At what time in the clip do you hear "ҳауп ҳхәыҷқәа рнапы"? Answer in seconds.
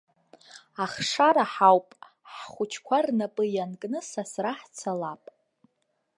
1.53-3.43